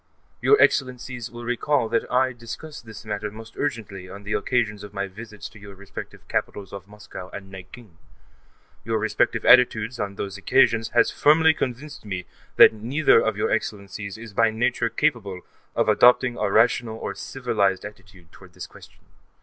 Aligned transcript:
Your 0.41 0.59
Excellencies 0.59 1.29
will 1.29 1.45
recall 1.45 1.87
that 1.89 2.11
I 2.11 2.33
discussed 2.33 2.87
this 2.87 3.05
matter 3.05 3.29
most 3.29 3.55
urgently 3.55 4.09
on 4.09 4.23
the 4.23 4.33
occasions 4.33 4.83
of 4.83 4.95
my 4.95 5.05
visits 5.07 5.47
to 5.49 5.59
your 5.59 5.75
respective 5.75 6.27
capitals 6.27 6.73
of 6.73 6.87
Moscow 6.87 7.29
and 7.31 7.51
Nanking, 7.51 7.85
and 7.99 7.99
your 8.83 8.97
respective 8.97 9.45
attitudes, 9.45 9.99
on 9.99 10.15
those 10.15 10.39
occasions, 10.39 10.87
has 10.95 11.11
firmly 11.11 11.53
convinced 11.53 12.03
me 12.03 12.25
that 12.55 12.73
neither 12.73 13.19
of 13.21 13.37
your 13.37 13.51
Excellencies 13.51 14.17
is 14.17 14.33
by 14.33 14.49
nature 14.49 14.89
capable 14.89 15.41
of 15.75 15.87
adopting 15.87 16.35
a 16.35 16.49
rational 16.51 16.97
or 16.97 17.13
civilized 17.13 17.85
attitude 17.85 18.31
toward 18.31 18.53
this 18.53 18.65
question. 18.65 19.01